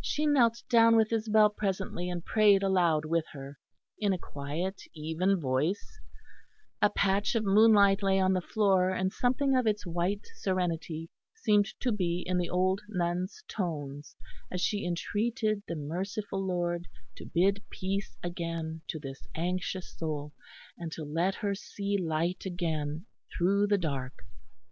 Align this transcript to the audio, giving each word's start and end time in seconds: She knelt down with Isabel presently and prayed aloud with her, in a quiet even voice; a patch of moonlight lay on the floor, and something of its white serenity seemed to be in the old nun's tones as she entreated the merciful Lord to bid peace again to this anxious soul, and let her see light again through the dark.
She 0.00 0.24
knelt 0.24 0.62
down 0.70 0.94
with 0.94 1.12
Isabel 1.12 1.50
presently 1.50 2.08
and 2.08 2.24
prayed 2.24 2.62
aloud 2.62 3.04
with 3.04 3.24
her, 3.32 3.58
in 3.98 4.12
a 4.12 4.16
quiet 4.16 4.82
even 4.94 5.40
voice; 5.40 5.98
a 6.80 6.90
patch 6.90 7.34
of 7.34 7.42
moonlight 7.44 8.00
lay 8.00 8.20
on 8.20 8.34
the 8.34 8.40
floor, 8.40 8.90
and 8.90 9.12
something 9.12 9.56
of 9.56 9.66
its 9.66 9.84
white 9.84 10.24
serenity 10.36 11.10
seemed 11.34 11.66
to 11.80 11.90
be 11.90 12.22
in 12.24 12.38
the 12.38 12.48
old 12.48 12.82
nun's 12.88 13.42
tones 13.48 14.14
as 14.48 14.60
she 14.60 14.86
entreated 14.86 15.64
the 15.66 15.74
merciful 15.74 16.40
Lord 16.40 16.86
to 17.16 17.26
bid 17.26 17.60
peace 17.68 18.16
again 18.22 18.82
to 18.86 19.00
this 19.00 19.26
anxious 19.34 19.92
soul, 19.96 20.34
and 20.78 20.92
let 20.96 21.34
her 21.34 21.56
see 21.56 21.98
light 22.00 22.46
again 22.46 23.06
through 23.36 23.66
the 23.66 23.78
dark. 23.78 24.20